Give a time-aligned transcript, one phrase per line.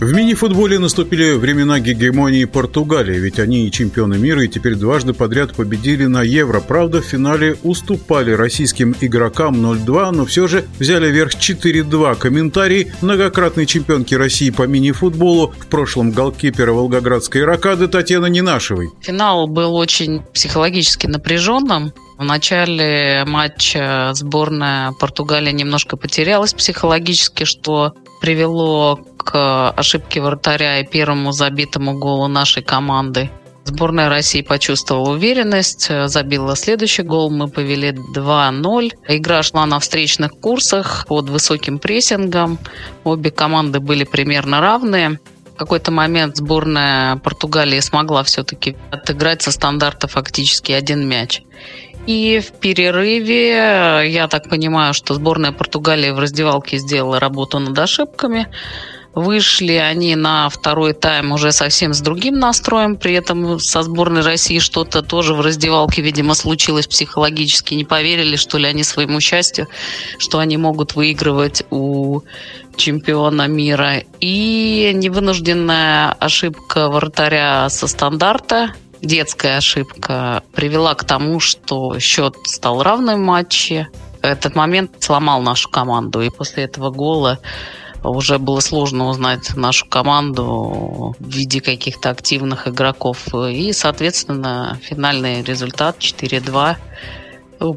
[0.00, 5.54] В мини-футболе наступили времена гегемонии Португалии, ведь они и чемпионы мира, и теперь дважды подряд
[5.54, 6.60] победили на Евро.
[6.60, 12.16] Правда, в финале уступали российским игрокам 0-2, но все же взяли верх 4-2.
[12.16, 18.88] Комментарий многократной чемпионки России по мини-футболу, в прошлом голкипера Волгоградской «Ракады» Татьяны Ненашевой.
[19.02, 21.92] Финал был очень психологически напряженным.
[22.16, 31.32] В начале матча сборная Португалии немножко потерялась психологически, что привело к ошибке вратаря и первому
[31.32, 33.30] забитому голу нашей команды.
[33.64, 38.92] Сборная России почувствовала уверенность, забила следующий гол, мы повели 2-0.
[39.08, 42.58] Игра шла на встречных курсах под высоким прессингом.
[43.04, 45.20] Обе команды были примерно равные.
[45.54, 51.42] В какой-то момент сборная Португалии смогла все-таки отыграть со стандарта фактически один мяч.
[52.06, 58.48] И в перерыве, я так понимаю, что сборная Португалии в раздевалке сделала работу над ошибками.
[59.12, 64.60] Вышли они на второй тайм уже совсем с другим настроем, при этом со сборной России
[64.60, 67.74] что-то тоже в раздевалке, видимо, случилось психологически.
[67.74, 69.66] Не поверили, что ли, они своему счастью,
[70.18, 72.20] что они могут выигрывать у
[72.76, 74.02] чемпиона мира.
[74.20, 83.22] И невынужденная ошибка вратаря со стандарта детская ошибка привела к тому, что счет стал равным
[83.22, 83.88] в матче.
[84.22, 86.20] Этот момент сломал нашу команду.
[86.20, 87.38] И после этого гола
[88.02, 93.28] уже было сложно узнать нашу команду в виде каких-то активных игроков.
[93.34, 96.76] И, соответственно, финальный результат 4-2.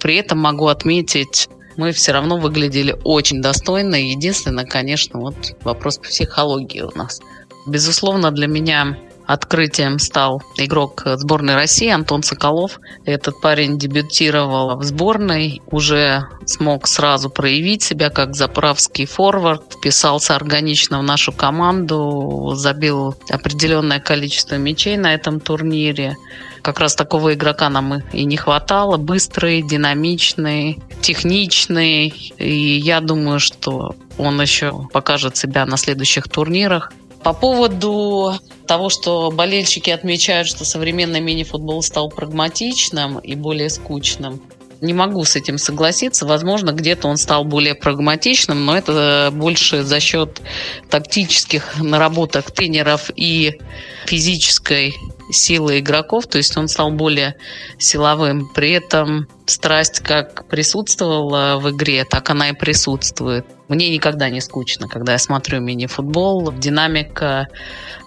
[0.00, 3.94] При этом могу отметить, мы все равно выглядели очень достойно.
[3.94, 7.20] Единственное, конечно, вот вопрос психологии у нас.
[7.66, 8.96] Безусловно, для меня
[9.28, 12.80] открытием стал игрок сборной России Антон Соколов.
[13.04, 20.98] Этот парень дебютировал в сборной, уже смог сразу проявить себя как заправский форвард, вписался органично
[20.98, 26.16] в нашу команду, забил определенное количество мячей на этом турнире.
[26.62, 28.96] Как раз такого игрока нам и не хватало.
[28.96, 32.08] Быстрый, динамичный, техничный.
[32.38, 36.92] И я думаю, что он еще покажет себя на следующих турнирах.
[37.22, 38.34] По поводу
[38.66, 44.42] того, что болельщики отмечают, что современный мини-футбол стал прагматичным и более скучным,
[44.80, 46.26] не могу с этим согласиться.
[46.26, 50.40] Возможно, где-то он стал более прагматичным, но это больше за счет
[50.88, 53.58] тактических наработок тренеров и
[54.06, 54.94] физической
[55.30, 57.36] силы игроков, то есть он стал более
[57.78, 58.48] силовым.
[58.54, 63.46] При этом страсть как присутствовала в игре, так она и присутствует.
[63.68, 67.48] Мне никогда не скучно, когда я смотрю мини-футбол, динамика,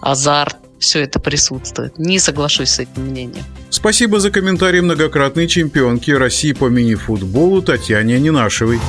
[0.00, 1.98] азарт, все это присутствует.
[1.98, 3.44] Не соглашусь с этим мнением.
[3.70, 8.80] Спасибо за комментарий многократной чемпионки России по мини-футболу Татьяне Ненашевой.